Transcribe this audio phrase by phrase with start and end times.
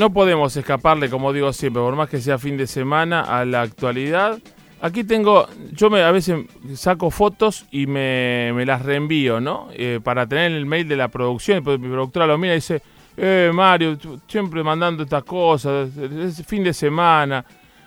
[0.00, 3.60] no podemos escaparle, como digo siempre, por más que sea fin de semana, a la
[3.60, 4.38] actualidad.
[4.80, 9.68] Aquí tengo, yo me, a veces saco fotos y me, las reenvío, ¿no?
[9.74, 11.62] Eh, para tener el mail de la producción.
[11.62, 12.80] mi productora lo mira y dice,
[13.14, 17.44] eh, Mario, siempre mandando estas cosas, es fin de semana.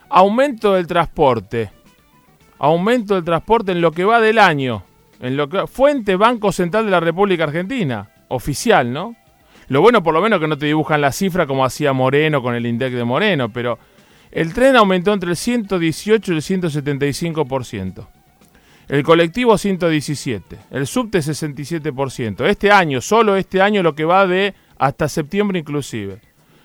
[0.07, 1.71] Aumento del transporte.
[2.59, 4.84] Aumento del transporte en lo que va del año.
[5.20, 8.07] En lo que, fuente Banco Central de la República Argentina.
[8.27, 9.16] Oficial, ¿no?
[9.67, 12.55] Lo bueno por lo menos que no te dibujan la cifra como hacía Moreno con
[12.55, 13.80] el index de Moreno, pero
[14.31, 18.07] el tren aumentó entre el 118 y el 175%.
[18.90, 22.45] El colectivo 117, el subte 67%.
[22.45, 26.20] Este año, solo este año lo que va de hasta septiembre inclusive.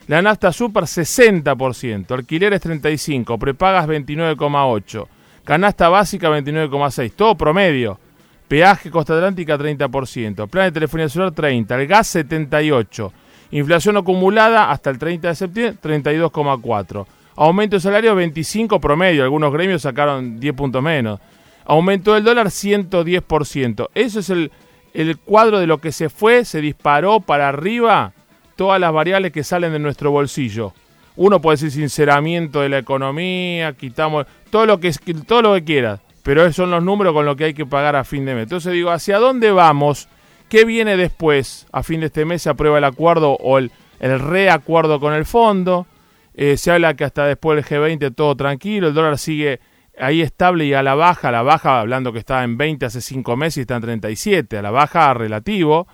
[0.09, 5.07] La nafta super 60%, alquileres 35, prepagas 29,8,
[5.45, 8.01] canasta básica 29,6, todo promedio.
[8.49, 13.13] Peaje Costa Atlántica 30%, plan de telefonía celular 30, el gas 78,
[13.51, 17.07] inflación acumulada hasta el 30 de septiembre 32,4.
[17.37, 21.21] Aumento de salario 25 promedio, algunos gremios sacaron 10 puntos menos.
[21.67, 23.91] Aumento del dólar 110%.
[23.95, 24.51] Eso es el,
[24.95, 28.15] el cuadro de lo que se fue, se disparó para arriba
[28.57, 30.73] todas las variables que salen de nuestro bolsillo.
[31.17, 34.91] Uno puede decir sinceramiento de la economía, quitamos todo lo que
[35.27, 37.97] todo lo que quieras, pero esos son los números con los que hay que pagar
[37.97, 38.45] a fin de mes.
[38.45, 40.09] Entonces digo, ¿hacia dónde vamos?
[40.49, 41.67] ¿Qué viene después?
[41.73, 45.25] A fin de este mes se aprueba el acuerdo o el, el reacuerdo con el
[45.25, 45.87] fondo.
[46.35, 49.61] Eh, se habla que hasta después del G20 todo tranquilo, el dólar sigue
[49.99, 53.01] ahí estable y a la baja, a la baja hablando que estaba en 20 hace
[53.01, 55.89] 5 meses y está en 37, a la baja relativo.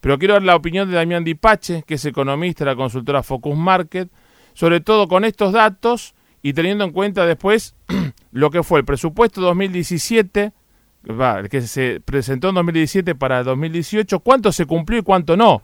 [0.00, 3.56] Pero quiero dar la opinión de Damián Dipache, que es economista de la consultora Focus
[3.56, 4.08] Market,
[4.54, 7.74] sobre todo con estos datos y teniendo en cuenta después
[8.38, 10.52] lo que fue el presupuesto 2017,
[11.08, 15.62] el que se presentó en 2017 para 2018, cuánto se cumplió y cuánto no.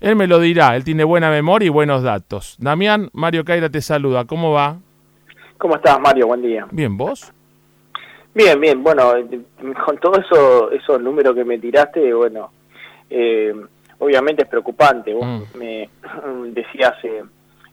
[0.00, 2.56] Él me lo dirá, él tiene buena memoria y buenos datos.
[2.60, 4.76] Damián, Mario Caira te saluda, ¿cómo va?
[5.58, 6.28] ¿Cómo estás, Mario?
[6.28, 6.68] Buen día.
[6.70, 7.32] Bien, ¿vos?
[8.32, 8.80] Bien, bien.
[8.80, 9.40] Bueno, eh,
[9.84, 12.52] con todo eso, esos números que me tiraste, bueno,
[13.10, 13.52] eh,
[13.98, 15.12] obviamente es preocupante.
[15.12, 15.58] Vos mm.
[15.58, 15.88] me
[16.52, 17.24] decías eh,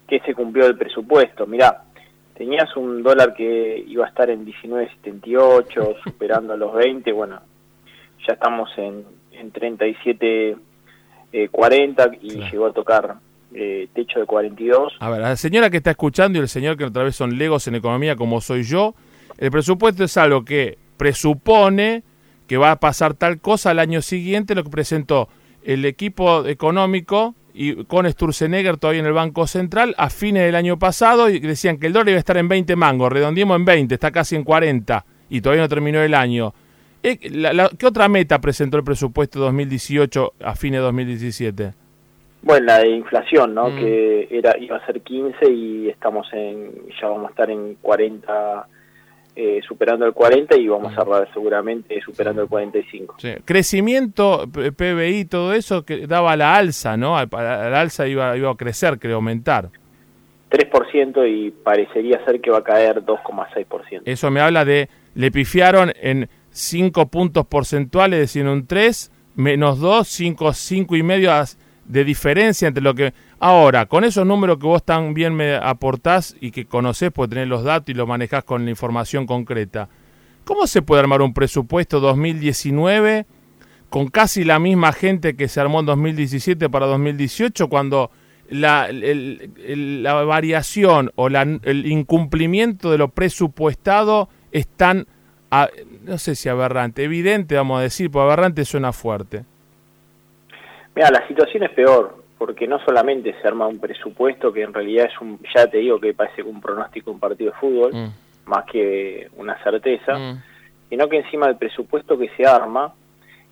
[0.07, 1.45] que se cumplió el presupuesto.
[1.45, 1.83] Mirá,
[2.41, 7.39] tenías un dólar que iba a estar en 19.78, superando los 20, bueno,
[8.27, 13.17] ya estamos en, en 37.40 y llegó a tocar
[13.53, 14.93] eh, techo de 42.
[14.99, 17.67] A ver, la señora que está escuchando y el señor que otra vez son legos
[17.67, 18.95] en economía como soy yo,
[19.37, 22.01] el presupuesto es algo que presupone
[22.47, 25.29] que va a pasar tal cosa al año siguiente, lo que presentó
[25.63, 30.77] el equipo económico y con Sturzenegger todavía en el Banco Central a fines del año
[30.77, 33.93] pasado y decían que el dólar iba a estar en 20 mangos, redondeemos en 20,
[33.93, 36.53] está casi en 40 y todavía no terminó el año.
[37.03, 37.17] Eh,
[37.77, 41.73] ¿Qué otra meta presentó el presupuesto 2018 a fines de 2017?
[42.43, 43.69] Bueno, la de inflación, ¿no?
[43.69, 43.77] Mm.
[43.77, 48.67] Que era iba a ser 15 y estamos en, ya vamos a estar en 40,
[49.35, 53.15] eh, superando el 40 y vamos a cerrar seguramente superando el 45.
[53.17, 53.29] Sí.
[53.45, 57.15] Crecimiento, PBI, todo eso que daba la alza, ¿no?
[57.15, 59.69] La alza iba, iba a crecer, creo, aumentar.
[60.49, 64.01] 3% y parecería ser que va a caer 2,6%.
[64.05, 69.79] Eso me habla de, le pifiaron en 5 puntos porcentuales, es decir, un 3, menos
[69.79, 71.31] 2, 5, 5 y medio
[71.91, 73.13] de diferencia entre lo que...
[73.39, 77.47] Ahora, con esos números que vos tan bien me aportás y que conocés, por tener
[77.47, 79.89] los datos y lo manejás con la información concreta,
[80.45, 83.25] ¿cómo se puede armar un presupuesto 2019
[83.89, 88.09] con casi la misma gente que se armó en 2017 para 2018 cuando
[88.49, 95.07] la, la variación o la, el incumplimiento de lo presupuestado es tan,
[96.03, 99.43] no sé si aberrante, evidente, vamos a decir, porque aberrante suena fuerte.
[100.95, 105.05] Mira, la situación es peor, porque no solamente se arma un presupuesto que en realidad
[105.11, 108.49] es un, ya te digo que parece un pronóstico un partido de fútbol, mm.
[108.49, 110.43] más que una certeza, mm.
[110.89, 112.93] sino que encima el presupuesto que se arma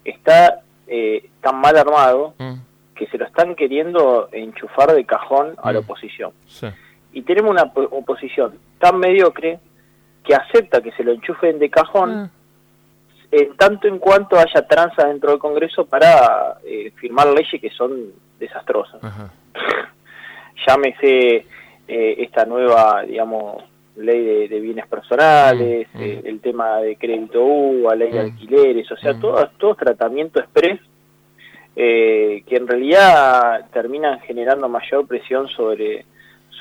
[0.04, 2.54] está eh, tan mal armado mm.
[2.96, 6.31] que se lo están queriendo enchufar de cajón a la oposición.
[7.13, 9.60] Y tenemos una oposición tan mediocre
[10.24, 12.31] que acepta que se lo enchufen de cajón
[13.31, 18.12] en tanto en cuanto haya tranza dentro del Congreso para eh, firmar leyes que son
[18.40, 19.02] desastrosas.
[20.68, 21.46] Llámese
[21.88, 23.64] eh, esta nueva, digamos,
[23.96, 26.02] ley de, bienes personales, mm, mm.
[26.02, 28.26] Eh, el tema de crédito UVA, ley de mm.
[28.26, 30.80] alquileres, o sea, todos todo tratamiento express
[31.75, 36.06] que en realidad terminan generando mayor presión sobre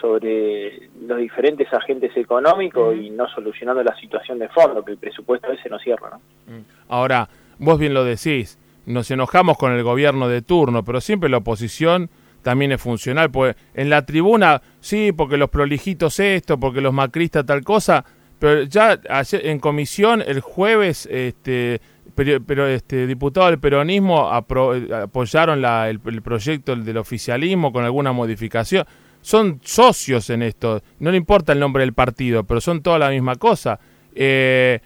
[0.00, 5.50] sobre los diferentes agentes económicos y no solucionando la situación de fondo, que el presupuesto
[5.52, 6.10] ese no cierra.
[6.10, 6.18] ¿no?
[6.52, 6.64] Mm.
[6.88, 7.28] Ahora,
[7.58, 12.10] vos bien lo decís, nos enojamos con el gobierno de turno, pero siempre la oposición
[12.42, 13.30] también es funcional.
[13.30, 18.04] Pues en la tribuna, sí, porque los prolijitos esto, porque los macristas tal cosa,
[18.38, 18.98] pero ya
[19.32, 21.80] en comisión el jueves, este,
[22.14, 28.86] pero, este diputado del peronismo apoyaron el, proyecto del oficialismo con alguna modificación.
[29.28, 33.10] Son socios en esto, no le importa el nombre del partido, pero son toda la
[33.10, 33.78] misma cosa.
[34.14, 34.80] Eh,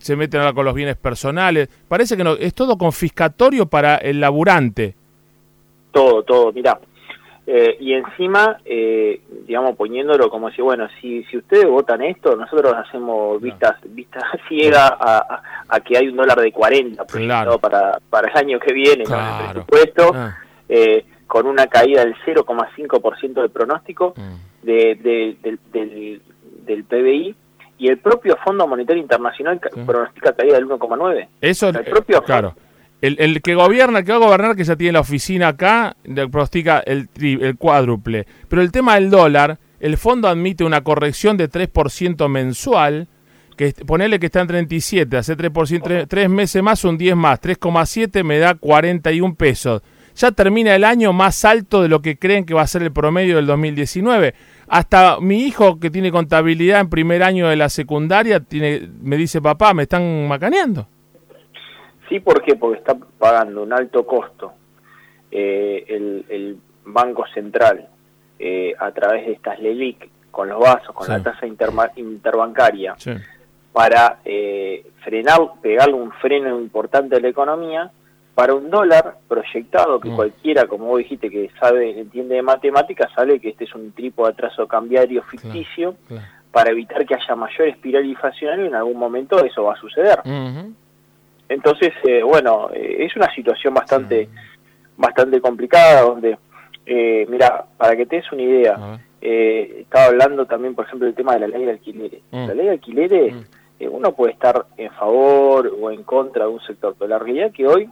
[0.00, 1.68] se meten ahora con los bienes personales.
[1.86, 4.94] Parece que no, es todo confiscatorio para el laburante.
[5.92, 6.80] Todo, todo, mira.
[7.46, 12.72] Eh, y encima, eh, digamos, poniéndolo como si, bueno, si, si ustedes votan esto, nosotros
[12.72, 17.04] hacemos vistas vistas ciegas a, a, que hay un dólar de 40
[17.60, 20.38] para, para el año que viene con el presupuesto, ah.
[20.70, 24.66] eh, con una caída del 0,5% del pronóstico mm.
[24.66, 26.20] de, del,
[26.64, 27.34] del PBI
[27.78, 31.28] y el propio Fondo Monetario Internacional pronostica caída del 1,9.
[31.40, 32.54] Eso, el propio claro.
[33.00, 35.94] El, que gobierna, el que va a gobernar, que ya tiene la oficina acá,
[36.30, 38.26] pronostica el, el cuádruple.
[38.48, 43.08] Pero el tema del dólar, el fondo admite una corrección de 3% mensual,
[43.58, 48.24] que ponele que está en 37, hace 3%, 3, meses más, un 10 más, 3,7
[48.24, 49.82] me da 41 pesos.
[50.14, 52.92] Ya termina el año más alto de lo que creen que va a ser el
[52.92, 54.34] promedio del 2019.
[54.68, 59.42] Hasta mi hijo que tiene contabilidad en primer año de la secundaria tiene, me dice,
[59.42, 60.86] papá, me están macaneando.
[62.08, 62.54] Sí, ¿por qué?
[62.54, 64.52] Porque está pagando un alto costo
[65.30, 67.88] eh, el, Banco Central
[68.38, 72.94] eh, a través de estas LELIC, con los vasos, con la tasa interbancaria,
[73.72, 77.90] para eh, frenar, pegarle un freno importante a la economía
[78.34, 80.16] para un dólar proyectado que mm.
[80.16, 84.26] cualquiera, como vos dijiste, que sabe, entiende de matemáticas, sabe que este es un tipo
[84.26, 85.94] de atraso cambiario ficticio
[86.50, 90.20] para evitar que haya mayor espiral inflacionaria y en algún momento eso va a suceder.
[91.48, 94.28] Entonces, eh, bueno, eh, es una situación bastante,
[94.96, 96.38] bastante complicada donde,
[96.86, 101.14] eh, mira, para que te des una idea, eh, estaba hablando también, por ejemplo, del
[101.14, 102.20] tema de la ley de alquileres.
[102.30, 102.46] Mm.
[102.46, 103.86] La ley de alquileres, mm.
[103.90, 107.52] uno puede estar en favor o en contra de un sector, pero la realidad es
[107.52, 107.88] que hoy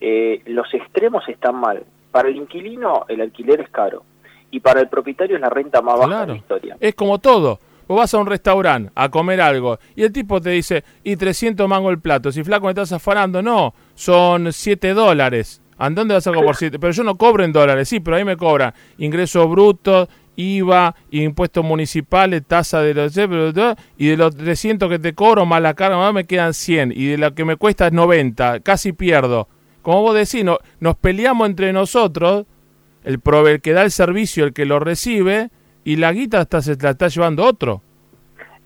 [0.00, 1.84] eh, los extremos están mal.
[2.10, 4.04] Para el inquilino el alquiler es caro
[4.50, 6.76] y para el propietario es la renta más baja de la historia.
[6.80, 7.58] Es como todo.
[7.88, 11.68] Vos vas a un restaurante a comer algo y el tipo te dice, y 300
[11.68, 12.32] mango el plato.
[12.32, 15.62] Si flaco me estás afanando, no, son 7 dólares.
[15.78, 16.78] ¿A dónde vas a cobrar por 7?
[16.78, 21.64] Pero yo no cobro en dólares, sí, pero ahí me cobran ingresos brutos, IVA, impuestos
[21.64, 23.16] municipales, tasa de los...
[23.98, 26.92] Y de los 300 que te cobro más la carga, me quedan 100.
[26.92, 29.48] Y de lo que me cuesta es 90, casi pierdo
[29.86, 30.44] como vos decís,
[30.80, 32.44] nos peleamos entre nosotros,
[33.04, 35.50] el, el que da el servicio, el que lo recibe,
[35.84, 37.82] y la guita está, se la está llevando otro.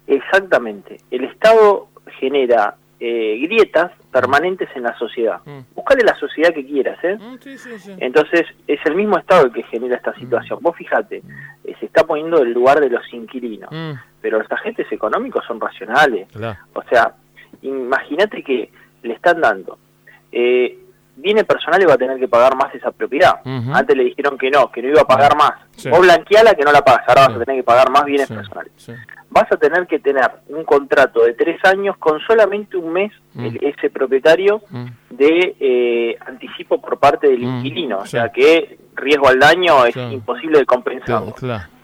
[0.07, 0.97] Exactamente.
[1.11, 1.89] El Estado
[2.19, 5.43] genera eh, grietas permanentes en la sociedad.
[5.45, 5.75] Mm.
[5.75, 7.19] Buscale la sociedad que quieras, ¿eh?
[7.19, 10.61] Mm, Entonces, es el mismo Estado el que genera esta situación.
[10.61, 10.63] Mm.
[10.63, 11.17] Vos fíjate,
[11.65, 13.69] eh, se está poniendo el lugar de los inquilinos,
[14.23, 16.29] pero los agentes económicos son racionales.
[16.73, 17.15] O sea,
[17.61, 18.71] imagínate que
[19.03, 19.79] le están dando
[20.33, 20.79] eh,
[21.17, 23.41] viene personal y va a tener que pagar más esa propiedad.
[23.45, 25.53] Antes le dijeron que no, que no iba a pagar más.
[25.93, 28.73] O blanqueala que no la pagas, ahora vas a tener que pagar más bienes personales.
[29.33, 33.91] Vas a tener que tener un contrato de tres años con solamente un mes ese
[33.91, 34.63] propietario
[35.11, 37.99] de eh, anticipo por parte del inquilino.
[37.99, 41.23] O sea que riesgo al daño es imposible de compensar.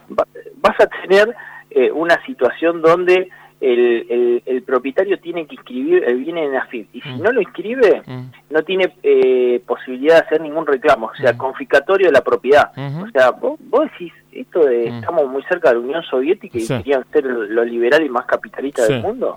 [0.09, 1.35] Vas a tener
[1.71, 3.29] eh, una situación donde
[3.61, 7.23] el, el, propietario tiene que inscribir el bien en AFIP y si mm.
[7.23, 8.23] no lo inscribe mm.
[8.51, 11.39] no tiene eh, posibilidad de hacer ningún reclamo, o sea, mm.
[11.39, 12.71] confiscatorio de la propiedad.
[12.77, 13.59] O sea, vos,
[13.91, 18.11] decís esto de estamos muy cerca de la Unión Soviética y querían ser los liberales
[18.11, 19.35] más capitalistas del mundo.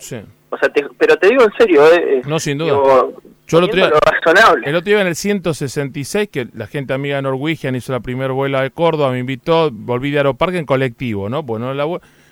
[0.52, 2.72] O sea, pero te digo en serio, eh, eh no sin duda.
[3.48, 3.86] yo lo otro,
[4.66, 8.34] el otro día en el 166, que la gente amiga de Norwegian hizo la primera
[8.34, 11.44] vuela de Córdoba, me invitó, volví de Aeroparque en colectivo, ¿no?
[11.44, 11.86] Bueno, la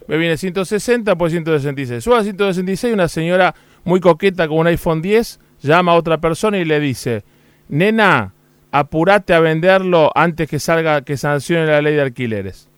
[0.08, 2.04] me viene 160, pues 166.
[2.04, 6.58] Suba a 166, una señora muy coqueta con un iPhone 10 llama a otra persona
[6.58, 7.24] y le dice,
[7.70, 8.34] nena,
[8.72, 12.70] apurate a venderlo antes que salga, que sancione la ley de alquileres.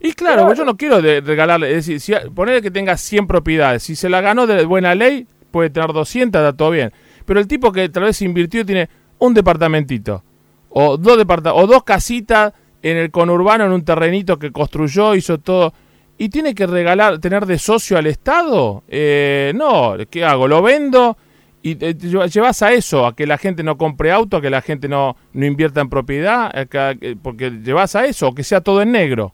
[0.00, 3.96] Y claro, yo no quiero regalarle, es decir, si, ponerle que tenga 100 propiedades, si
[3.96, 6.92] se la ganó de buena ley, puede tener 200, está todo bien.
[7.24, 8.88] Pero el tipo que tal vez invirtió tiene
[9.18, 10.22] un departamentito,
[10.68, 11.24] o dos,
[11.54, 15.72] o dos casitas en el conurbano, en un terrenito que construyó, hizo todo
[16.18, 18.82] y tiene que regalar, tener de socio al Estado.
[18.88, 20.48] Eh, no, ¿qué hago?
[20.48, 21.16] ¿Lo vendo?
[21.62, 24.62] Y eh, llevas a eso, a que la gente no compre auto, a que la
[24.62, 26.52] gente no, no invierta en propiedad,
[27.22, 29.32] porque llevas a eso, o que sea todo en negro.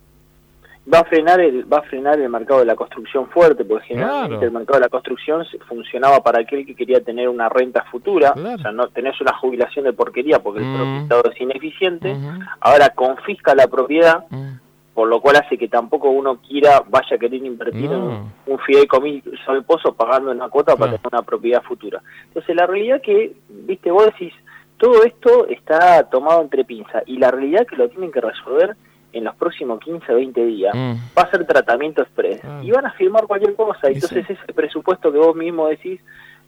[0.93, 4.47] va a frenar el va a frenar el mercado de la construcción fuerte porque generalmente
[4.47, 8.59] el mercado de la construcción funcionaba para aquel que quería tener una renta futura o
[8.59, 10.77] sea no tenés una jubilación de porquería porque el mm.
[10.77, 12.17] propietario es ineficiente
[12.61, 14.53] ahora confisca la propiedad mm.
[14.95, 19.53] Por lo cual hace que tampoco uno quiera vaya a querer invertir en un, fideicomiso
[19.53, 23.91] de pozo pagando una cuota para tener una propiedad futura entonces la realidad que viste
[23.91, 24.35] vos decís
[24.77, 28.77] todo esto está tomado entre pinzas y la realidad que lo tienen que resolver
[29.13, 30.95] en los próximos 15 o 20 días mm.
[31.17, 32.61] va a ser tratamiento express ah.
[32.63, 33.89] y van a firmar cualquier cosa.
[33.89, 36.01] Entonces ese presupuesto que vos mismo decís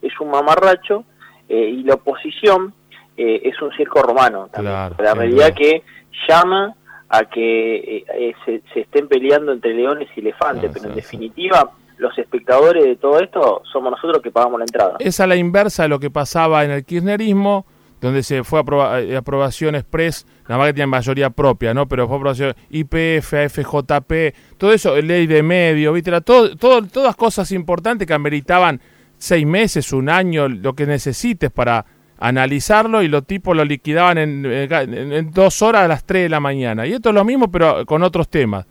[0.02, 1.04] es un mamarracho
[1.48, 2.74] eh, y la oposición
[3.16, 4.48] eh, es un circo romano.
[4.58, 5.82] la realidad que
[6.28, 6.74] llama
[7.16, 12.16] a que eh, se, se, estén peleando entre leones y elefantes, pero en definitiva los
[12.18, 14.96] espectadores de todo esto somos nosotros que pagamos la entrada.
[14.98, 17.66] Es a la inversa de lo que pasaba en el kirchnerismo
[18.04, 21.88] donde se fue a eh, aprobación express, nada más que tiene mayoría propia, ¿no?
[21.88, 26.20] Pero fue aprobación IPF, AFJP, todo eso, ley de medio, ¿viste?
[26.20, 28.78] todo, todo, todas cosas importantes que ameritaban
[29.16, 31.86] seis meses, un año, lo que necesites para
[32.18, 36.40] analizarlo y los tipos lo liquidaban en, en dos horas a las tres de la
[36.40, 36.86] mañana.
[36.86, 38.66] Y esto es lo mismo, pero con otros temas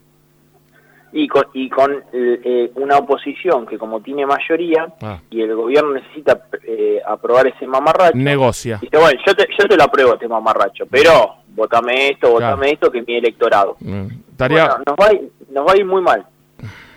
[1.14, 5.20] y con, y con eh, eh, una oposición que como tiene mayoría ah.
[5.30, 9.78] y el gobierno necesita eh, aprobar ese mamarracho negocia dice bueno yo te, yo te
[9.78, 14.08] lo apruebo este mamarracho pero votame esto votame esto que es mi electorado mm.
[14.40, 15.12] nos, va
[15.52, 16.26] nos va a ir muy mal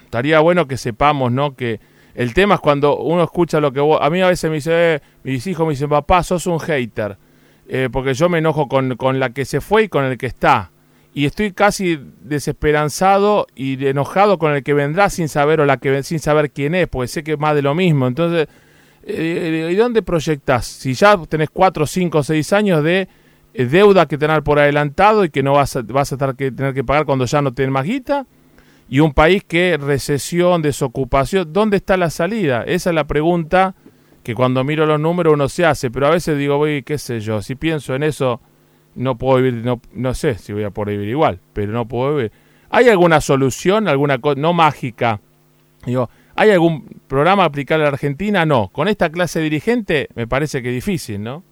[0.05, 1.79] estaría bueno que sepamos no que
[2.17, 5.01] el tema es cuando uno escucha lo que vos a mí a veces me dice
[5.23, 7.17] mis hijos me dicen papá sos un hater
[7.93, 10.71] porque yo me enojo con, con la que se fue y con el que está
[11.17, 16.03] y estoy casi desesperanzado y enojado con el que vendrá sin saber o la que
[16.03, 18.07] sin saber quién es, porque sé que es más de lo mismo.
[18.07, 18.49] Entonces,
[19.03, 20.67] eh, ¿y dónde proyectas?
[20.67, 23.09] Si ya tenés cuatro, cinco, seis años de
[23.55, 26.53] eh, deuda que tener por adelantado y que no vas a, vas a tener que,
[26.53, 28.27] tener que pagar cuando ya no tenés más guita,
[28.89, 32.63] y un país que recesión, desocupación, ¿dónde está la salida?
[32.63, 33.75] Esa es la pregunta
[34.23, 37.21] que cuando miro los números uno se hace, pero a veces digo, voy, qué sé
[37.21, 38.41] yo, si pienso en eso
[38.95, 42.17] no puedo vivir, no, no sé si voy a poder vivir igual, pero no puedo
[42.17, 42.33] vivir.
[42.71, 45.21] ¿Hay alguna solución, alguna cosa, no mágica?
[45.85, 48.45] Digo, ¿hay algún programa aplicable a la Argentina?
[48.45, 48.69] No.
[48.69, 51.45] Con esta clase dirigente me parece que es difícil, ¿no?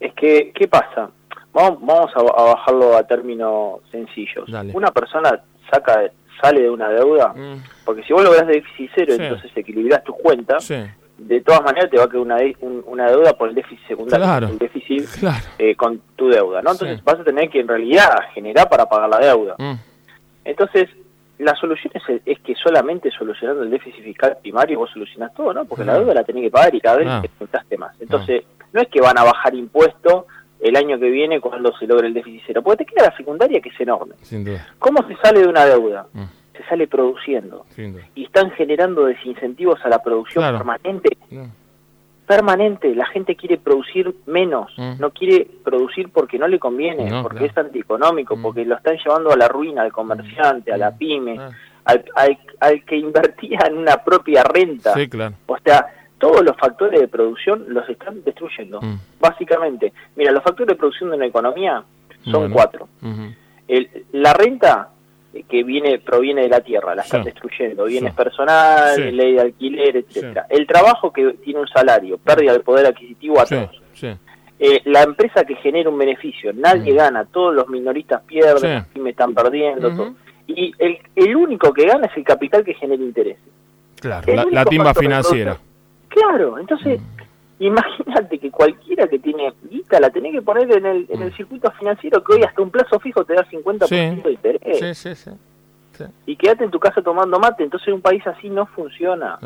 [0.00, 1.10] Es que, ¿qué pasa?
[1.52, 4.48] Vamos, vamos a, bajarlo a términos sencillos.
[4.72, 6.10] Una persona saca
[6.40, 7.84] sale de una deuda, mm.
[7.84, 10.76] porque si vos lográs déficit cero, entonces equilibras tus cuentas, sí
[11.18, 12.36] de todas maneras te va a quedar una,
[12.86, 15.06] una deuda por el déficit secundario, el déficit
[15.58, 16.72] eh, con tu deuda, ¿no?
[16.72, 19.54] Entonces vas a tener que en realidad generar para pagar la deuda.
[19.58, 19.74] Mm.
[20.44, 20.90] Entonces,
[21.38, 21.92] la solución
[22.24, 25.64] es, que solamente solucionando el déficit fiscal primario vos solucionás todo, ¿no?
[25.64, 27.94] Porque la deuda la tenés que pagar y cada vez te juntaste más.
[28.00, 30.24] Entonces, no es que van a bajar impuestos
[30.64, 33.60] el año que viene cuando se logre el déficit cero, porque te queda la secundaria
[33.60, 34.14] que es enorme.
[34.78, 36.06] ¿Cómo se sale de una deuda?
[36.12, 36.24] Mm
[36.56, 37.66] se sale produciendo.
[38.14, 41.16] Y están generando desincentivos a la producción permanente.
[42.26, 44.94] Permanente, la gente quiere producir menos, mm.
[44.98, 48.42] no quiere producir porque no le conviene, porque es antieconómico, mm.
[48.42, 50.96] porque lo están llevando a la ruina al comerciante, a la mm.
[50.96, 51.50] pyme, ah.
[51.84, 52.02] al,
[52.60, 54.94] al, que invertía en una propia renta.
[55.46, 55.86] O sea,
[56.24, 58.80] todos los factores de producción los están destruyendo,
[59.20, 59.92] básicamente.
[60.16, 61.84] Mira, los factores de producción de una economía
[62.24, 62.88] son cuatro.
[63.68, 64.88] El, la renta
[65.46, 70.46] que viene proviene de la tierra, la están destruyendo, bienes personales, ley de alquiler, etcétera.
[70.48, 73.82] El trabajo que tiene un salario, pérdida del poder adquisitivo a todos.
[74.58, 76.96] Eh, la empresa que genera un beneficio, nadie mm.
[76.96, 80.14] gana, todos los minoristas pierden, y me están perdiendo.
[80.46, 83.36] Y el, el único que gana es el capital que genera interés.
[84.00, 85.58] Claro, la, timba financiera.
[86.14, 87.14] Claro, entonces mm.
[87.60, 91.36] Imagínate que cualquiera que tiene guita la tenés que poner en el, en el mm.
[91.36, 94.78] circuito financiero que hoy hasta un plazo fijo te da 50% de interés.
[94.78, 97.62] Sí, sí, sí, Y quédate en tu casa tomando mate.
[97.62, 99.38] Entonces un país así no funciona.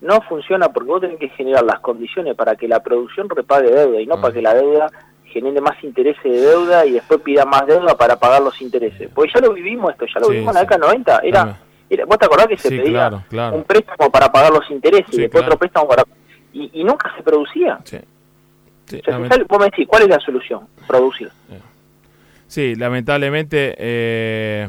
[0.00, 4.00] No funciona porque vos tenés que generar las condiciones para que la producción repague deuda
[4.00, 4.86] y no para que la deuda
[5.24, 9.10] genere más intereses de deuda y después pida más deuda para pagar los intereses.
[9.12, 11.18] Porque ya lo vivimos esto, ya lo vivimos en la década 90.
[11.18, 11.58] Era, era,
[12.06, 13.10] ¿Vos te acordás que se pedía
[13.52, 16.04] un préstamo para pagar los intereses y después otro préstamo para
[16.52, 17.78] y, nunca se producía.
[17.84, 17.98] Sí.
[19.48, 20.66] vos me decís, ¿cuál es la solución?
[20.86, 21.30] Producir.
[22.46, 24.68] Sí, lamentablemente, eh,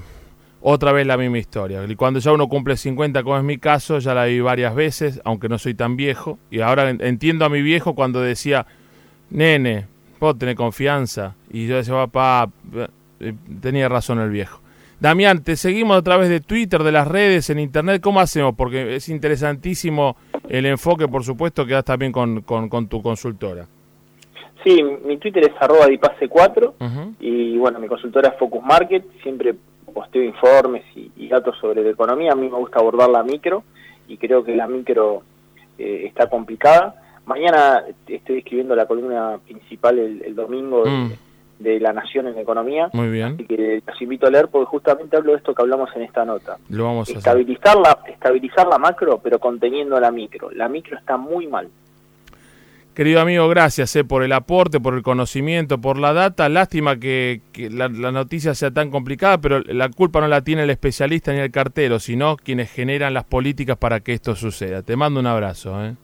[0.61, 1.83] otra vez la misma historia.
[1.85, 5.21] Y cuando ya uno cumple 50, como es mi caso, ya la vi varias veces,
[5.25, 6.39] aunque no soy tan viejo.
[6.49, 8.65] Y ahora entiendo a mi viejo cuando decía,
[9.29, 9.87] nene,
[10.19, 11.35] vos tenés confianza.
[11.51, 12.49] Y yo decía, papá,
[13.19, 14.61] eh, tenía razón el viejo.
[15.03, 18.01] Damián, te seguimos a través de Twitter, de las redes, en Internet.
[18.01, 18.55] ¿Cómo hacemos?
[18.55, 20.15] Porque es interesantísimo
[20.47, 23.67] el enfoque, por supuesto, que das también con, con, tu consultora.
[24.63, 29.03] Sí, mi Twitter es arroba dipase4 y bueno, mi consultora es Focus Market.
[29.21, 29.55] Siempre
[29.93, 33.65] posteo informes y, datos sobre la economía, a mí me gusta abordar la micro
[34.07, 35.23] y creo que la micro
[35.79, 36.95] eh, está complicada.
[37.25, 41.09] Mañana estoy escribiendo la columna principal el, domingo mm.
[41.09, 41.17] de,
[41.79, 42.89] La Nación en Economía.
[42.93, 43.35] Muy bien.
[43.35, 46.25] Así que los invito a leer porque justamente hablo de esto que hablamos en esta
[46.25, 46.57] nota.
[46.69, 50.51] Lo vamos a estabilizar La, estabilizar la macro, pero conteniendo la micro.
[50.51, 51.69] La micro está muy mal.
[52.93, 56.47] Querido amigo, gracias eh, por el aporte, por el conocimiento, por la data.
[56.47, 57.41] Lástima que,
[57.71, 61.49] la, noticia sea tan complicada, pero la culpa no la tiene el especialista ni el
[61.49, 64.83] cartero, sino quienes generan las políticas para que esto suceda.
[64.83, 65.83] Te mando un abrazo.
[65.83, 65.95] Eh.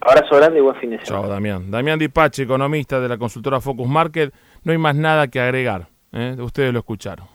[0.00, 1.22] Abrazo grande y buen fin de semana.
[1.22, 1.70] Chao, Damián.
[1.72, 4.32] Damián Dipache, economista de la consultora Focus Market.
[4.64, 5.88] No hay más nada que agregar.
[6.12, 6.36] Eh.
[6.38, 7.31] Ustedes lo escucharon.